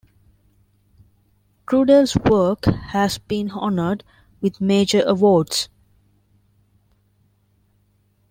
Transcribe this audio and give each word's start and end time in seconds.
Trudel's 1.67 2.17
work 2.27 2.65
has 2.65 3.19
been 3.19 3.51
honored 3.51 4.03
with 4.41 4.59
major 4.59 5.03
awards. 5.05 5.69